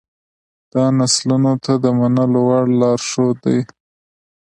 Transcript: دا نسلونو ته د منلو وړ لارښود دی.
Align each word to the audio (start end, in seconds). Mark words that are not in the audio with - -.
دا 0.71 0.83
نسلونو 0.97 1.53
ته 1.63 1.73
د 1.83 1.85
منلو 1.99 2.41
وړ 2.47 2.65
لارښود 2.79 3.35
دی. 3.45 3.59